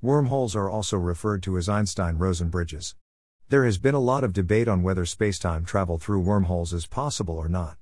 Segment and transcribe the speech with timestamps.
[0.00, 2.94] Wormholes are also referred to as Einstein Rosen bridges.
[3.48, 7.36] There has been a lot of debate on whether spacetime travel through wormholes is possible
[7.36, 7.78] or not.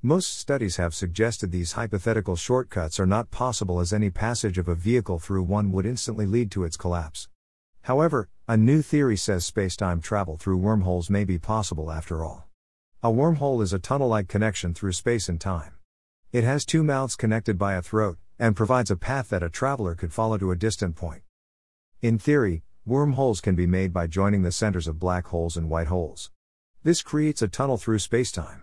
[0.00, 4.74] Most studies have suggested these hypothetical shortcuts are not possible as any passage of a
[4.74, 7.28] vehicle through one would instantly lead to its collapse.
[7.82, 12.48] However, a new theory says spacetime travel through wormholes may be possible after all.
[13.02, 15.74] A wormhole is a tunnel like connection through space and time.
[16.32, 19.94] It has two mouths connected by a throat, and provides a path that a traveler
[19.94, 21.24] could follow to a distant point.
[22.00, 25.88] In theory, wormholes can be made by joining the centers of black holes and white
[25.88, 26.30] holes.
[26.84, 28.62] This creates a tunnel through spacetime.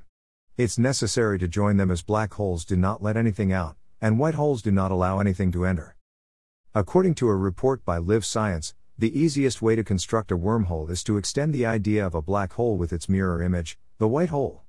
[0.56, 4.36] It's necessary to join them as black holes do not let anything out, and white
[4.36, 5.98] holes do not allow anything to enter.
[6.74, 11.04] According to a report by Live Science, the easiest way to construct a wormhole is
[11.04, 14.64] to extend the idea of a black hole with its mirror image, the white hole.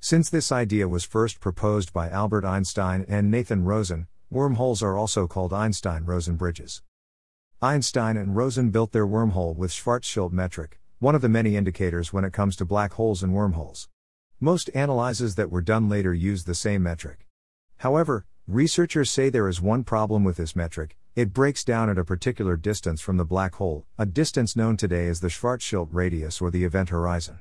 [0.00, 5.26] Since this idea was first proposed by Albert Einstein and Nathan Rosen, wormholes are also
[5.26, 6.80] called Einstein Rosen bridges.
[7.62, 12.22] Einstein and Rosen built their wormhole with Schwarzschild metric, one of the many indicators when
[12.22, 13.88] it comes to black holes and wormholes.
[14.38, 17.26] Most analyses that were done later used the same metric.
[17.78, 22.04] However, researchers say there is one problem with this metric it breaks down at a
[22.04, 26.50] particular distance from the black hole, a distance known today as the Schwarzschild radius or
[26.50, 27.38] the event horizon.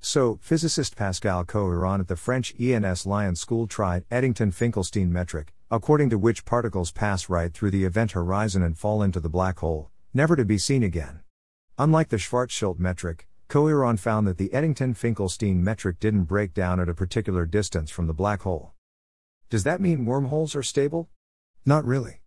[0.00, 6.08] So, physicist Pascal Koiran at the French ENS Lyon School tried Eddington Finkelstein metric, according
[6.08, 9.90] to which particles pass right through the event horizon and fall into the black hole,
[10.14, 11.20] never to be seen again.
[11.76, 16.88] Unlike the Schwarzschild metric, Koiran found that the Eddington Finkelstein metric didn't break down at
[16.88, 18.74] a particular distance from the black hole.
[19.50, 21.08] Does that mean wormholes are stable?
[21.64, 22.20] Not really.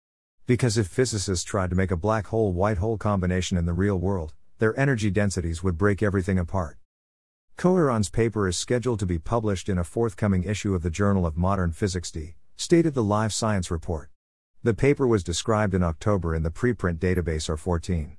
[0.45, 3.97] Because if physicists tried to make a black hole white hole combination in the real
[3.97, 6.77] world, their energy densities would break everything apart.
[7.57, 11.37] Koiran's paper is scheduled to be published in a forthcoming issue of the Journal of
[11.37, 14.09] Modern Physics D stated the Live Science Report.
[14.63, 18.17] The paper was described in October in the preprint database R14.